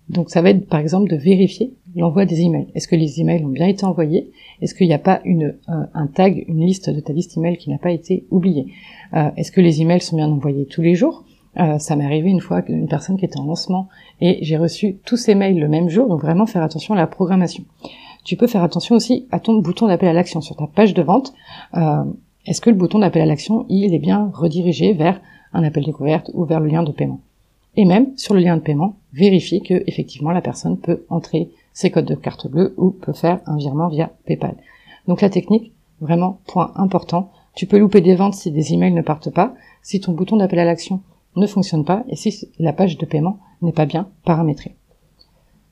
Donc 0.10 0.30
ça 0.30 0.42
va 0.42 0.52
être 0.52 0.68
par 0.68 0.80
exemple 0.80 1.10
de 1.10 1.18
vérifier 1.18 1.74
l'envoi 1.96 2.26
des 2.26 2.42
emails. 2.42 2.68
Est-ce 2.76 2.88
que 2.88 2.96
les 2.96 3.20
emails 3.20 3.44
ont 3.44 3.50
bien 3.50 3.68
été 3.68 3.86
envoyés? 3.86 4.32
Est-ce 4.62 4.74
qu'il 4.74 4.88
n'y 4.88 4.94
a 4.94 5.00
pas 5.00 5.20
une, 5.26 5.56
euh, 5.70 5.84
un 5.94 6.08
tag, 6.08 6.46
une 6.48 6.66
liste 6.66 6.90
de 6.90 7.00
ta 7.00 7.12
liste 7.12 7.36
email 7.38 7.58
qui 7.58 7.70
n'a 7.70 7.78
pas 7.78 7.92
été 7.92 8.26
oubliée? 8.32 8.68
Euh, 9.14 9.30
Est-ce 9.36 9.52
que 9.52 9.62
les 9.62 9.82
emails 9.82 10.02
sont 10.02 10.16
bien 10.16 10.30
envoyés 10.30 10.66
tous 10.66 10.82
les 10.82 10.96
jours? 10.96 11.26
Euh, 11.60 11.78
Ça 11.80 11.96
m'est 11.96 12.06
arrivé 12.06 12.30
une 12.30 12.40
fois 12.40 12.62
qu'une 12.62 12.88
personne 12.88 13.18
qui 13.18 13.26
était 13.26 13.40
en 13.40 13.46
lancement 13.46 13.90
et 14.22 14.40
j'ai 14.44 14.58
reçu 14.58 14.98
tous 15.06 15.18
ces 15.18 15.36
mails 15.36 15.60
le 15.60 15.68
même 15.68 15.90
jour, 15.90 16.08
donc 16.08 16.22
vraiment 16.22 16.46
faire 16.46 16.64
attention 16.64 16.94
à 16.94 16.98
la 16.98 17.08
programmation. 17.08 17.66
Tu 18.24 18.38
peux 18.38 18.48
faire 18.48 18.64
attention 18.64 18.96
aussi 18.96 19.28
à 19.32 19.40
ton 19.40 19.58
bouton 19.60 19.88
d'appel 19.88 20.10
à 20.10 20.14
l'action 20.14 20.42
sur 20.42 20.56
ta 20.56 20.68
page 20.68 20.94
de 20.94 21.02
vente. 21.02 21.34
Est-ce 22.46 22.60
que 22.60 22.70
le 22.70 22.76
bouton 22.76 23.00
d'appel 23.00 23.22
à 23.22 23.26
l'action, 23.26 23.66
il 23.70 23.94
est 23.94 24.00
bien 24.00 24.32
redirigé 24.34 24.94
vers 24.94 25.22
un 25.54 25.64
appel 25.64 25.86
découverte 25.86 26.30
ou 26.34 26.44
vers 26.44 26.60
le 26.60 26.68
lien 26.68 26.84
de 26.84 26.92
paiement? 26.92 27.22
Et 27.78 27.86
même 27.86 28.18
sur 28.18 28.34
le 28.34 28.42
lien 28.42 28.58
de 28.58 28.62
paiement, 28.62 28.98
vérifier 29.14 29.62
que 29.62 29.84
effectivement 29.88 30.32
la 30.32 30.42
personne 30.42 30.78
peut 30.78 31.06
entrer 31.10 31.52
ses 31.74 31.92
codes 31.92 32.06
de 32.06 32.16
carte 32.16 32.48
bleue 32.48 32.74
ou 32.78 32.90
peut 32.90 33.14
faire 33.14 33.40
un 33.46 33.56
virement 33.56 33.88
via 33.88 34.12
PayPal. 34.26 34.56
Donc 35.08 35.22
la 35.22 35.30
technique, 35.30 35.72
vraiment 36.02 36.40
point 36.48 36.74
important. 36.76 37.32
Tu 37.56 37.68
peux 37.68 37.78
louper 37.78 38.02
des 38.02 38.16
ventes 38.16 38.34
si 38.34 38.52
des 38.52 38.74
emails 38.74 38.94
ne 38.94 39.02
partent 39.02 39.30
pas, 39.30 39.54
si 39.84 40.02
ton 40.02 40.12
bouton 40.12 40.38
d'appel 40.38 40.60
à 40.60 40.66
l'action 40.66 41.02
ne 41.36 41.46
fonctionne 41.46 41.86
pas 41.86 42.04
et 42.10 42.16
si 42.16 42.50
la 42.58 42.74
page 42.74 42.98
de 42.98 43.06
paiement 43.06 43.40
n'est 43.62 43.72
pas 43.72 43.86
bien 43.86 44.10
paramétrée. 44.26 44.76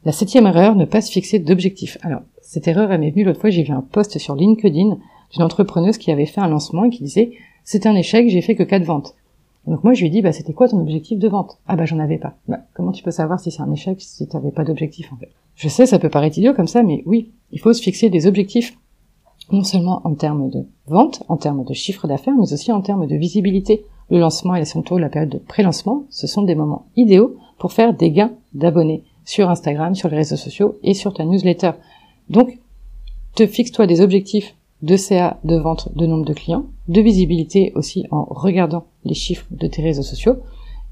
La 0.05 0.11
septième 0.11 0.45
erreur, 0.45 0.75
ne 0.75 0.85
pas 0.85 1.01
se 1.01 1.11
fixer 1.11 1.39
d'objectifs. 1.39 1.97
Alors, 2.03 2.21
cette 2.41 2.67
erreur, 2.67 2.91
elle 2.91 3.01
m'est 3.01 3.09
venue 3.09 3.23
l'autre 3.23 3.41
fois, 3.41 3.49
j'ai 3.49 3.63
vu 3.63 3.73
un 3.73 3.81
post 3.81 4.19
sur 4.19 4.35
LinkedIn 4.35 4.97
d'une 5.31 5.43
entrepreneuse 5.43 5.97
qui 5.97 6.11
avait 6.11 6.27
fait 6.27 6.41
un 6.41 6.47
lancement 6.47 6.83
et 6.83 6.91
qui 6.91 7.03
disait, 7.03 7.31
c'est 7.63 7.87
un 7.87 7.95
échec, 7.95 8.29
j'ai 8.29 8.41
fait 8.41 8.55
que 8.55 8.61
quatre 8.61 8.83
ventes. 8.83 9.15
Donc 9.67 9.83
moi 9.83 9.93
je 9.93 10.01
lui 10.01 10.09
dit 10.09 10.21
bah 10.21 10.31
c'était 10.31 10.53
quoi 10.53 10.67
ton 10.67 10.79
objectif 10.79 11.19
de 11.19 11.27
vente? 11.27 11.57
Ah 11.67 11.75
bah 11.75 11.85
j'en 11.85 11.99
avais 11.99 12.17
pas. 12.17 12.35
Bah, 12.47 12.59
comment 12.73 12.91
tu 12.91 13.03
peux 13.03 13.11
savoir 13.11 13.39
si 13.39 13.51
c'est 13.51 13.61
un 13.61 13.71
échec 13.71 13.99
si 14.01 14.27
tu 14.27 14.35
n'avais 14.35 14.51
pas 14.51 14.63
d'objectif 14.63 15.11
en 15.11 15.17
fait? 15.17 15.29
Je 15.55 15.67
sais 15.67 15.85
ça 15.85 15.99
peut 15.99 16.09
paraître 16.09 16.37
idiot 16.37 16.53
comme 16.53 16.67
ça 16.67 16.83
mais 16.83 17.03
oui, 17.05 17.31
il 17.51 17.59
faut 17.59 17.73
se 17.73 17.81
fixer 17.81 18.09
des 18.09 18.27
objectifs 18.27 18.77
non 19.51 19.63
seulement 19.63 20.01
en 20.03 20.15
termes 20.15 20.49
de 20.49 20.65
vente, 20.87 21.23
en 21.27 21.37
termes 21.37 21.63
de 21.63 21.73
chiffre 21.73 22.07
d'affaires, 22.07 22.33
mais 22.35 22.51
aussi 22.51 22.71
en 22.71 22.81
termes 22.81 23.07
de 23.07 23.15
visibilité. 23.15 23.85
Le 24.09 24.19
lancement 24.19 24.55
et 24.55 24.63
tôt 24.85 24.97
la 24.99 25.09
période 25.09 25.31
de 25.31 25.39
pré-lancement, 25.39 26.03
ce 26.09 26.27
sont 26.27 26.43
des 26.43 26.55
moments 26.55 26.85
idéaux 26.95 27.37
pour 27.57 27.73
faire 27.73 27.93
des 27.93 28.11
gains 28.11 28.33
d'abonnés 28.53 29.03
sur 29.23 29.49
Instagram, 29.49 29.95
sur 29.95 30.09
les 30.09 30.17
réseaux 30.17 30.35
sociaux 30.35 30.75
et 30.83 30.93
sur 30.93 31.13
ta 31.13 31.25
newsletter. 31.25 31.71
Donc, 32.29 32.59
te 33.35 33.47
fixe-toi 33.47 33.87
des 33.87 34.01
objectifs 34.01 34.55
de 34.83 34.95
CA, 34.95 35.39
de 35.43 35.55
vente, 35.55 35.89
de 35.95 36.05
nombre 36.05 36.25
de 36.25 36.33
clients, 36.33 36.65
de 36.87 37.01
visibilité 37.01 37.71
aussi 37.75 38.05
en 38.11 38.25
regardant 38.25 38.85
les 39.05 39.13
chiffres 39.13 39.45
de 39.51 39.67
tes 39.67 39.81
réseaux 39.81 40.03
sociaux, 40.03 40.37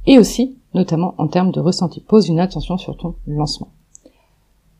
et 0.06 0.18
aussi 0.18 0.58
notamment 0.74 1.14
en 1.18 1.28
termes 1.28 1.52
de 1.52 1.60
ressenti. 1.60 2.02
Pose 2.02 2.30
une 2.30 2.40
attention 2.40 2.78
sur 2.78 2.98
ton 2.98 3.16
lancement. 3.28 3.70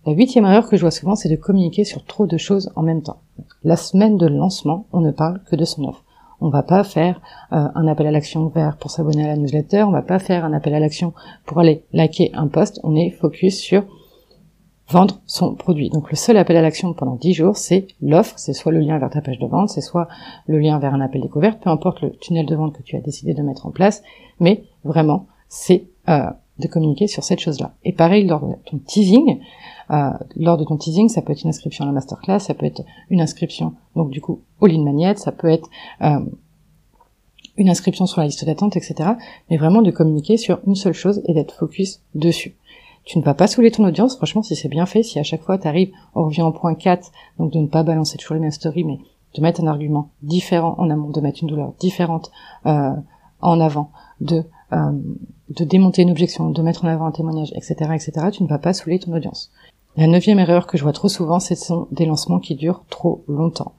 La 0.06 0.14
huitième 0.14 0.46
erreur 0.46 0.68
que 0.68 0.76
je 0.76 0.82
vois 0.82 0.92
souvent, 0.92 1.16
c'est 1.16 1.30
de 1.30 1.36
communiquer 1.36 1.86
sur 1.86 2.04
trop 2.04 2.28
de 2.28 2.38
choses 2.38 2.72
en 2.76 2.82
même 2.82 3.04
temps. 3.04 3.22
La 3.64 3.78
semaine 3.78 4.18
de 4.18 4.28
lancement, 4.28 4.86
on 4.92 5.00
ne 5.00 5.12
parle 5.12 5.42
que 5.50 5.56
de 5.56 5.64
son 5.64 5.86
offre. 5.86 6.04
On 6.42 6.50
va 6.50 6.62
pas 6.62 6.84
faire 6.84 7.22
euh, 7.54 7.68
un 7.74 7.88
appel 7.88 8.08
à 8.08 8.12
l'action 8.12 8.48
vert 8.48 8.76
pour 8.76 8.92
s'abonner 8.92 9.24
à 9.24 9.28
la 9.28 9.38
newsletter, 9.38 9.84
on 9.84 9.92
va 9.92 10.02
pas 10.02 10.20
faire 10.20 10.44
un 10.44 10.52
appel 10.52 10.74
à 10.74 10.80
l'action 10.80 11.14
pour 11.46 11.60
aller 11.60 11.86
liker 11.94 12.32
un 12.34 12.48
post, 12.48 12.82
on 12.84 12.98
est 12.98 13.12
focus 13.12 13.58
sur 13.58 13.86
vendre 14.94 15.22
son 15.26 15.56
produit. 15.56 15.90
Donc 15.90 16.12
le 16.12 16.16
seul 16.16 16.38
appel 16.38 16.56
à 16.56 16.62
l'action 16.62 16.94
pendant 16.94 17.16
10 17.16 17.34
jours, 17.34 17.58
c'est 17.58 17.88
l'offre, 18.02 18.36
c'est 18.38 18.54
soit 18.54 18.72
le 18.72 18.80
lien 18.80 19.00
vers 19.00 19.10
ta 19.10 19.22
page 19.22 19.40
de 19.40 19.48
vente, 19.48 19.70
c'est 19.70 19.82
soit 19.82 20.08
le 20.48 20.60
lien 20.60 20.78
vers 20.78 20.94
un 20.94 21.02
appel 21.02 21.22
découverte, 21.22 21.62
peu 21.62 21.70
importe 21.72 22.02
le 22.02 22.12
tunnel 22.12 22.46
de 22.46 22.56
vente 22.56 22.78
que 22.78 22.84
tu 22.84 22.96
as 22.96 23.02
décidé 23.02 23.34
de 23.34 23.42
mettre 23.42 23.66
en 23.66 23.72
place, 23.72 24.04
mais 24.40 24.64
vraiment, 24.84 25.26
c'est 25.50 25.88
euh, 26.10 26.30
de 26.60 26.68
communiquer 26.68 27.08
sur 27.08 27.24
cette 27.24 27.40
chose-là. 27.40 27.74
Et 27.84 27.92
pareil, 27.92 28.28
lors 28.28 28.48
de 28.48 28.54
ton 28.66 28.78
teasing, 28.78 29.40
euh, 29.90 30.12
lors 30.36 30.58
de 30.58 30.64
ton 30.64 30.78
teasing, 30.78 31.10
ça 31.10 31.24
peut 31.24 31.34
être 31.34 31.42
une 31.42 31.50
inscription 31.50 31.86
à 31.86 31.88
la 31.88 31.94
masterclass, 31.94 32.40
ça 32.40 32.54
peut 32.54 32.68
être 32.68 32.84
une 33.10 33.20
inscription, 33.20 33.74
donc 33.96 34.12
du 34.12 34.22
coup, 34.22 34.42
au 34.62 34.68
ligne 34.68 34.84
magnet, 34.84 35.16
ça 35.16 35.32
peut 35.32 35.50
être 35.50 35.70
euh, 36.04 36.20
une 37.58 37.70
inscription 37.70 38.06
sur 38.06 38.22
la 38.22 38.28
liste 38.28 38.46
d'attente, 38.46 38.78
etc. 38.78 39.12
Mais 39.50 39.58
vraiment 39.58 39.82
de 39.82 39.90
communiquer 39.90 40.38
sur 40.38 40.60
une 40.68 40.76
seule 40.76 40.94
chose 40.94 41.24
et 41.28 41.34
d'être 41.34 41.56
focus 41.56 42.02
dessus. 42.14 42.56
Tu 43.06 43.20
ne 43.20 43.24
vas 43.24 43.34
pas 43.34 43.48
saouler 43.48 43.72
ton 43.72 43.86
audience, 43.86 44.16
franchement, 44.16 44.44
si 44.44 44.56
c'est 44.56 44.70
bien 44.70 44.86
fait, 44.86 45.04
si 45.04 45.20
à 45.20 45.24
chaque 45.24 45.42
fois 45.42 45.58
tu 45.58 45.68
arrives, 45.68 45.92
on 46.16 46.24
revient 46.26 46.44
au 46.44 46.52
point 46.52 46.74
4, 46.74 47.12
donc 47.38 47.52
de 47.52 47.60
ne 47.60 47.68
pas 47.68 47.84
balancer 47.84 48.18
toujours 48.18 48.36
les 48.36 48.40
mêmes 48.40 48.52
stories, 48.52 48.86
mais 48.86 49.00
de 49.36 49.42
mettre 49.42 49.62
un 49.62 49.68
argument 49.68 50.10
différent 50.22 50.76
en 50.78 50.90
amont, 50.90 51.10
de 51.10 51.20
mettre 51.20 51.40
une 51.42 51.50
douleur 51.50 51.74
différente 51.80 52.32
euh, 52.66 52.92
en 53.42 53.60
avant, 53.60 53.92
de, 54.22 54.44
euh, 54.72 54.92
de 55.50 55.64
démonter 55.66 56.04
une 56.04 56.12
objection, 56.12 56.50
de 56.50 56.62
mettre 56.62 56.86
en 56.86 56.88
avant 56.88 57.06
un 57.06 57.12
témoignage, 57.12 57.52
etc., 57.56 57.76
etc., 57.94 58.28
tu 58.32 58.44
ne 58.44 58.48
vas 58.48 58.60
pas 58.60 58.74
saouler 58.74 59.00
ton 59.00 59.14
audience. 59.14 59.52
La 59.98 60.08
neuvième 60.08 60.40
erreur 60.40 60.66
que 60.66 60.78
je 60.78 60.84
vois 60.84 60.94
trop 60.94 61.10
souvent, 61.10 61.40
ce 61.40 61.56
sont 61.56 61.88
des 61.92 62.06
lancements 62.06 62.40
qui 62.40 62.56
durent 62.56 62.84
trop 62.90 63.24
longtemps. 63.28 63.74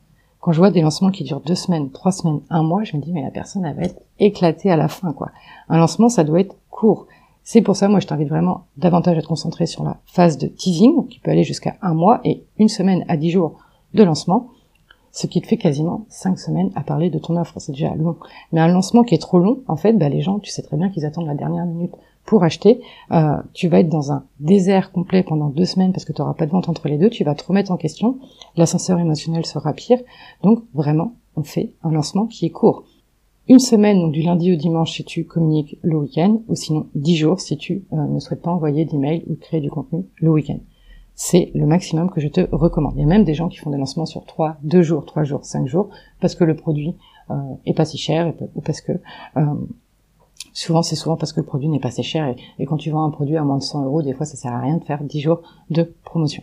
Quand 0.45 0.52
je 0.52 0.59
vois 0.59 0.71
des 0.71 0.83
lancements 0.83 1.11
qui 1.11 1.25
durent 1.25 1.40
deux 1.40 1.54
semaines, 1.54 1.90
trois 1.90 2.12
semaines, 2.12 2.40
un 2.50 2.62
mois, 2.62 2.85
je 2.85 2.97
me 2.97 3.02
dis 3.02 3.12
mais 3.12 3.23
la 3.23 3.31
personne 3.31 3.64
elle 3.64 3.75
va 3.76 3.85
être 3.85 4.02
éclatée 4.19 4.71
à 4.71 4.76
la 4.76 4.88
fin 4.88 5.14
quoi. 5.14 5.31
Un 5.71 5.78
lancement 5.78 6.11
ça 6.11 6.23
doit 6.23 6.38
être 6.38 6.54
court. 6.69 7.07
C'est 7.45 7.61
pour 7.61 7.77
ça, 7.77 7.89
moi, 7.89 8.01
je 8.01 8.07
t'invite 8.07 8.29
vraiment 8.29 8.65
davantage 8.79 9.19
à 9.19 9.23
te 9.23 9.27
concentrer 9.27 9.67
sur 9.67 9.85
la 9.85 9.99
phase 10.07 10.39
de 10.39 10.47
teasing, 10.47 11.07
qui 11.09 11.21
peut 11.21 11.31
aller 11.31 11.45
jusqu'à 11.45 11.77
un 11.83 11.93
mois 11.93 12.21
et 12.25 12.45
une 12.59 12.71
semaine 12.71 13.05
à 13.07 13.19
dix 13.19 13.31
jours 13.31 13.59
de 13.93 14.03
lancement, 14.03 14.49
ce 15.13 15.27
qui 15.27 15.43
te 15.43 15.47
fait 15.47 15.59
quasiment 15.59 16.07
cinq 16.09 16.39
semaines 16.39 16.71
à 16.75 16.83
parler 16.83 17.11
de 17.11 17.19
ton 17.19 17.37
offre. 17.37 17.55
C'est 17.59 17.73
déjà 17.73 17.95
long. 17.95 18.17
Mais 18.53 18.63
un 18.63 18.69
lancement 18.69 19.05
qui 19.05 19.15
est 19.15 19.19
trop 19.19 19.39
long, 19.39 19.61
en 19.69 19.77
fait, 19.77 19.93
bah, 19.93 20.09
les 20.09 20.23
gens, 20.23 20.39
tu 20.39 20.51
sais 20.51 20.63
très 20.63 20.79
bien 20.79 20.89
qu'ils 20.89 21.05
attendent 21.05 21.27
la 21.27 21.35
dernière 21.35 21.67
minute 21.67 21.93
pour 22.25 22.43
acheter. 22.43 22.81
Euh, 23.13 23.37
tu 23.53 23.69
vas 23.69 23.81
être 23.81 23.91
dans 23.91 24.11
un 24.11 24.25
désert 24.41 24.91
complet 24.91 25.23
pendant 25.23 25.51
deux 25.51 25.67
semaines 25.67 25.93
parce 25.93 26.07
que 26.07 26.15
tu 26.15 26.23
n'auras 26.23 26.35
pas 26.35 26.47
de 26.47 26.51
vente 26.51 26.71
entre 26.71 26.89
les 26.89 26.97
deux. 26.97 27.11
Tu 27.11 27.25
vas 27.25 27.35
te 27.35 27.45
remettre 27.45 27.71
en 27.71 27.77
question. 27.77 28.19
L'ascenseur 28.57 28.99
émotionnel 28.99 29.45
sera 29.45 29.75
pire. 29.75 29.99
Donc, 30.43 30.63
vraiment, 30.73 31.13
on 31.37 31.43
fait 31.43 31.75
un 31.83 31.93
lancement 31.93 32.27
qui 32.27 32.47
est 32.47 32.51
court 32.51 32.85
une 33.47 33.59
semaine, 33.59 34.01
donc 34.01 34.13
du 34.13 34.23
lundi 34.23 34.53
au 34.53 34.57
dimanche 34.57 34.93
si 34.93 35.05
tu 35.05 35.25
communiques 35.25 35.79
le 35.83 35.97
week-end, 35.97 36.41
ou 36.49 36.55
sinon 36.55 36.87
dix 36.95 37.17
jours 37.17 37.41
si 37.41 37.57
tu 37.59 37.85
euh, 37.93 37.97
ne 37.97 38.19
souhaites 38.19 38.41
pas 38.41 38.51
envoyer 38.51 38.85
d'email 38.87 39.23
ou 39.29 39.35
créer 39.35 39.61
du 39.61 39.71
contenu 39.71 40.05
le 40.17 40.31
week-end. 40.31 40.59
C'est 41.15 41.51
le 41.55 41.67
maximum 41.67 42.11
que 42.11 42.21
je 42.21 42.29
te 42.29 42.41
recommande. 42.51 42.95
Il 42.97 43.01
y 43.01 43.05
a 43.05 43.07
même 43.07 43.25
des 43.25 43.35
gens 43.35 43.49
qui 43.49 43.59
font 43.59 43.71
des 43.71 43.77
lancements 43.77 44.07
sur 44.07 44.25
trois, 44.25 44.57
deux 44.63 44.83
jours, 44.83 45.05
trois 45.05 45.25
jours, 45.25 45.45
cinq 45.45 45.67
jours, 45.69 45.91
parce 46.21 46.35
que 46.35 46.43
le 46.43 46.57
produit 46.57 46.97
euh, 47.31 47.35
est 47.67 47.75
pas 47.75 47.85
si 47.85 47.99
cher, 47.99 48.33
ou 48.55 48.61
parce 48.63 48.81
que 48.81 48.93
euh, 49.37 49.45
souvent 50.55 50.83
c'est 50.83 50.97
souvent 50.97 51.17
parce 51.17 51.33
que 51.33 51.41
le 51.41 51.47
produit 51.47 51.69
n'est 51.69 51.81
pas 51.81 51.91
si 51.91 52.03
cher, 52.03 52.35
et, 52.59 52.65
quand 52.65 52.79
tu 52.79 52.91
vends 52.91 53.05
un 53.05 53.11
produit 53.11 53.37
à 53.37 53.45
moins 53.45 53.59
de 53.59 53.63
100 53.63 53.85
euros, 53.85 54.03
des 54.03 54.15
fois 54.15 54.25
ça 54.25 54.37
sert 54.37 54.53
à 54.53 54.61
rien 54.61 54.79
de 54.79 54.85
faire 54.85 55.05
dix 55.05 55.21
jours 55.21 55.43
de 55.69 55.93
promotion. 56.05 56.43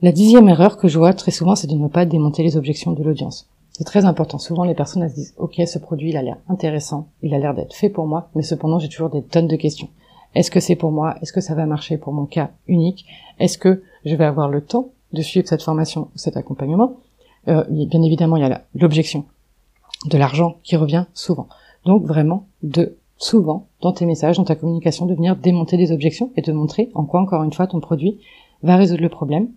La 0.00 0.12
dixième 0.12 0.48
erreur 0.48 0.78
que 0.78 0.88
je 0.88 0.98
vois 0.98 1.12
très 1.12 1.32
souvent, 1.32 1.56
c'est 1.56 1.66
de 1.66 1.74
ne 1.74 1.88
pas 1.88 2.06
démonter 2.06 2.42
les 2.42 2.56
objections 2.56 2.92
de 2.92 3.02
l'audience. 3.02 3.50
C'est 3.78 3.84
très 3.84 4.06
important. 4.06 4.38
Souvent, 4.38 4.64
les 4.64 4.74
personnes 4.74 5.04
elles 5.04 5.10
se 5.10 5.14
disent, 5.14 5.34
OK, 5.38 5.54
ce 5.64 5.78
produit, 5.78 6.10
il 6.10 6.16
a 6.16 6.22
l'air 6.22 6.38
intéressant, 6.48 7.06
il 7.22 7.32
a 7.32 7.38
l'air 7.38 7.54
d'être 7.54 7.74
fait 7.74 7.88
pour 7.88 8.08
moi, 8.08 8.28
mais 8.34 8.42
cependant, 8.42 8.80
j'ai 8.80 8.88
toujours 8.88 9.08
des 9.08 9.22
tonnes 9.22 9.46
de 9.46 9.54
questions. 9.54 9.88
Est-ce 10.34 10.50
que 10.50 10.58
c'est 10.58 10.74
pour 10.74 10.90
moi? 10.90 11.14
Est-ce 11.22 11.32
que 11.32 11.40
ça 11.40 11.54
va 11.54 11.64
marcher 11.64 11.96
pour 11.96 12.12
mon 12.12 12.26
cas 12.26 12.50
unique? 12.66 13.06
Est-ce 13.38 13.56
que 13.56 13.84
je 14.04 14.16
vais 14.16 14.24
avoir 14.24 14.48
le 14.48 14.62
temps 14.62 14.88
de 15.12 15.22
suivre 15.22 15.46
cette 15.46 15.62
formation 15.62 16.08
ou 16.12 16.18
cet 16.18 16.36
accompagnement? 16.36 16.96
Euh, 17.46 17.62
Bien 17.70 18.02
évidemment, 18.02 18.36
il 18.36 18.42
y 18.42 18.46
a 18.46 18.62
l'objection 18.74 19.26
de 20.06 20.18
l'argent 20.18 20.56
qui 20.64 20.74
revient 20.74 21.04
souvent. 21.14 21.46
Donc 21.84 22.04
vraiment, 22.04 22.48
de 22.64 22.96
souvent, 23.16 23.68
dans 23.80 23.92
tes 23.92 24.06
messages, 24.06 24.38
dans 24.38 24.44
ta 24.44 24.56
communication, 24.56 25.06
de 25.06 25.14
venir 25.14 25.36
démonter 25.36 25.76
des 25.76 25.92
objections 25.92 26.32
et 26.34 26.42
de 26.42 26.50
montrer 26.50 26.90
en 26.94 27.04
quoi, 27.04 27.20
encore 27.20 27.44
une 27.44 27.52
fois, 27.52 27.68
ton 27.68 27.78
produit 27.78 28.18
va 28.64 28.74
résoudre 28.74 29.02
le 29.02 29.08
problème, 29.08 29.50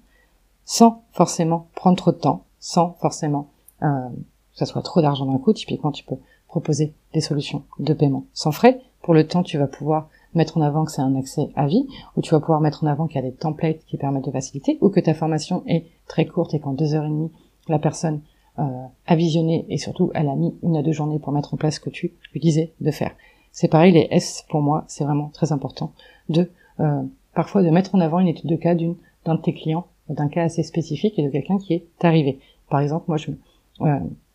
sans 0.64 1.02
forcément 1.12 1.70
prendre 1.74 1.98
trop 1.98 2.12
de 2.12 2.18
temps, 2.18 2.44
sans 2.60 2.96
forcément 3.02 3.48
euh, 3.84 4.10
que 4.54 4.58
ça 4.58 4.66
soit 4.66 4.82
trop 4.82 5.02
d'argent 5.02 5.26
d'un 5.26 5.38
coup, 5.38 5.54
typiquement 5.54 5.92
tu 5.92 6.04
peux 6.04 6.18
proposer 6.48 6.94
des 7.14 7.22
solutions 7.22 7.64
de 7.80 7.94
paiement 7.94 8.26
sans 8.34 8.52
frais. 8.52 8.82
Pour 9.02 9.14
le 9.14 9.26
temps, 9.26 9.44
tu 9.44 9.58
vas 9.58 9.68
pouvoir 9.68 10.10
mettre 10.34 10.58
en 10.58 10.62
avant 10.62 10.86
que 10.86 10.92
c'est 10.92 11.02
un 11.02 11.16
accès 11.16 11.50
à 11.56 11.68
vie, 11.68 11.88
ou 12.16 12.22
tu 12.22 12.32
vas 12.32 12.40
pouvoir 12.40 12.62
mettre 12.62 12.84
en 12.84 12.88
avant 12.88 13.08
qu'il 13.08 13.16
y 13.16 13.26
a 13.26 13.30
des 13.30 13.36
templates 13.36 13.84
qui 13.86 13.98
permettent 13.98 14.26
de 14.26 14.32
faciliter, 14.32 14.78
ou 14.82 14.90
que 14.90 15.00
ta 15.00 15.14
formation 15.14 15.64
est 15.68 15.86
très 16.08 16.26
courte 16.26 16.54
et 16.54 16.60
qu'en 16.60 16.74
deux 16.74 16.94
heures 16.94 17.06
et 17.06 17.10
demie, 17.10 17.32
la 17.68 17.80
personne 17.80 18.22
euh, 18.60 18.64
a 19.08 19.16
visionné 19.16 19.66
et 19.70 19.78
surtout 19.78 20.12
elle 20.14 20.28
a 20.28 20.36
mis 20.36 20.54
une 20.62 20.76
à 20.76 20.84
deux 20.84 20.92
journées 20.92 21.20
pour 21.20 21.32
mettre 21.32 21.54
en 21.54 21.58
place 21.58 21.76
ce 21.76 21.80
que 21.80 21.90
tu 21.90 22.14
lui 22.34 22.40
disais 22.40 22.74
de 22.82 22.92
faire. 22.92 23.12
C'est 23.52 23.70
pareil, 23.70 23.94
les 23.94 24.08
S 24.12 24.46
pour 24.50 24.62
moi, 24.62 24.84
c'est 24.88 25.04
vraiment 25.04 25.30
très 25.30 25.52
important 25.52 25.94
de 26.30 26.52
euh, 26.80 27.02
parfois 27.34 27.64
de 27.64 27.70
mettre 27.70 27.96
en 27.96 28.00
avant 28.00 28.20
une 28.20 28.28
étude 28.28 28.50
de 28.50 28.56
cas 28.56 28.76
d'une 28.76 28.96
d'un 29.26 29.36
de 29.36 29.42
tes 29.42 29.54
clients, 29.54 29.86
d'un 30.10 30.28
cas 30.28 30.44
assez 30.44 30.64
spécifique 30.64 31.18
et 31.18 31.24
de 31.24 31.30
quelqu'un 31.30 31.60
qui 31.60 31.74
est 31.74 31.86
arrivé. 32.04 32.40
Par 32.70 32.80
exemple, 32.80 33.06
moi 33.08 33.18
je 33.18 33.32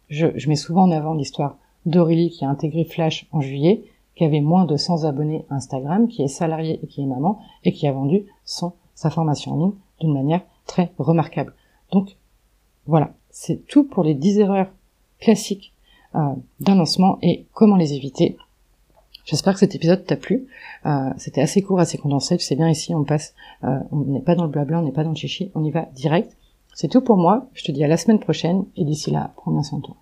je, 0.08 0.48
mets 0.48 0.56
souvent 0.56 0.84
en 0.84 0.90
avant 0.90 1.14
l'histoire 1.14 1.56
d'Aurélie 1.84 2.30
qui 2.30 2.44
a 2.44 2.48
intégré 2.48 2.84
Flash 2.84 3.26
en 3.32 3.40
juillet, 3.40 3.84
qui 4.14 4.24
avait 4.24 4.40
moins 4.40 4.64
de 4.64 4.76
100 4.76 5.04
abonnés 5.04 5.44
Instagram, 5.50 6.08
qui 6.08 6.22
est 6.22 6.28
salariée 6.28 6.80
et 6.82 6.86
qui 6.86 7.02
est 7.02 7.06
maman, 7.06 7.38
et 7.64 7.72
qui 7.72 7.86
a 7.86 7.92
vendu 7.92 8.26
son, 8.44 8.72
sa 8.94 9.10
formation 9.10 9.52
en 9.52 9.58
ligne 9.58 9.72
d'une 10.00 10.12
manière 10.12 10.42
très 10.66 10.92
remarquable. 10.98 11.54
Donc 11.92 12.16
voilà, 12.86 13.12
c'est 13.30 13.66
tout 13.66 13.84
pour 13.84 14.04
les 14.04 14.14
10 14.14 14.40
erreurs 14.40 14.68
classiques 15.20 15.72
euh, 16.14 16.20
d'un 16.60 16.76
lancement 16.76 17.18
et 17.22 17.46
comment 17.52 17.76
les 17.76 17.94
éviter. 17.94 18.36
J'espère 19.24 19.54
que 19.54 19.58
cet 19.58 19.74
épisode 19.74 20.04
t'a 20.04 20.16
plu. 20.16 20.46
Euh, 20.86 21.10
C'était 21.18 21.40
assez 21.40 21.60
court, 21.60 21.80
assez 21.80 21.98
condensé. 21.98 22.36
Tu 22.36 22.44
sais 22.44 22.54
bien 22.54 22.70
ici, 22.70 22.94
on 22.94 23.04
passe, 23.04 23.34
euh, 23.64 23.80
on 23.90 23.98
n'est 23.98 24.20
pas 24.20 24.36
dans 24.36 24.44
le 24.44 24.50
blabla, 24.50 24.78
on 24.78 24.82
n'est 24.82 24.92
pas 24.92 25.02
dans 25.02 25.10
le 25.10 25.16
chichi, 25.16 25.50
on 25.54 25.64
y 25.64 25.70
va 25.70 25.88
direct. 25.94 26.36
C'est 26.78 26.88
tout 26.88 27.00
pour 27.00 27.16
moi, 27.16 27.48
je 27.54 27.64
te 27.64 27.72
dis 27.72 27.82
à 27.82 27.88
la 27.88 27.96
semaine 27.96 28.20
prochaine 28.20 28.66
et 28.76 28.84
d'ici 28.84 29.10
là, 29.10 29.32
prends 29.36 29.50
bien 29.50 29.62
soin 29.62 29.78
de 29.78 29.84
toi. 29.84 29.96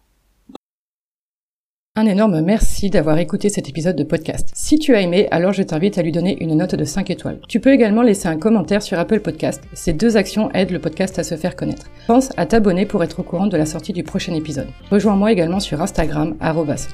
Un 1.95 2.07
énorme 2.07 2.41
merci 2.41 2.91
d'avoir 2.91 3.17
écouté 3.19 3.49
cet 3.49 3.69
épisode 3.69 3.95
de 3.95 4.03
podcast. 4.03 4.51
Si 4.55 4.81
tu 4.81 4.93
as 4.97 5.01
aimé, 5.01 5.29
alors 5.31 5.53
je 5.53 5.63
t'invite 5.63 5.99
à 5.99 6.03
lui 6.03 6.11
donner 6.11 6.37
une 6.43 6.57
note 6.57 6.75
de 6.75 6.85
5 6.85 7.11
étoiles. 7.11 7.39
Tu 7.49 7.61
peux 7.61 7.73
également 7.73 8.03
laisser 8.03 8.27
un 8.27 8.39
commentaire 8.39 8.83
sur 8.83 8.99
Apple 8.99 9.21
Podcast. 9.21 9.63
Ces 9.73 9.93
deux 9.93 10.17
actions 10.17 10.51
aident 10.51 10.73
le 10.73 10.81
podcast 10.81 11.17
à 11.21 11.23
se 11.23 11.37
faire 11.37 11.55
connaître. 11.55 11.93
Pense 12.09 12.31
à 12.37 12.45
t'abonner 12.45 12.87
pour 12.87 13.05
être 13.05 13.21
au 13.21 13.23
courant 13.23 13.47
de 13.47 13.57
la 13.57 13.67
sortie 13.67 13.93
du 13.93 14.03
prochain 14.03 14.35
épisode. 14.35 14.67
Rejoins-moi 14.91 15.31
également 15.31 15.61
sur 15.61 15.81
Instagram, 15.81 16.37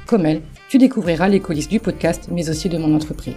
comel. 0.07 0.43
Tu 0.69 0.77
découvriras 0.77 1.29
les 1.29 1.41
coulisses 1.41 1.71
du 1.71 1.81
podcast, 1.81 2.29
mais 2.31 2.51
aussi 2.51 2.69
de 2.69 2.77
mon 2.77 2.95
entreprise. 2.95 3.37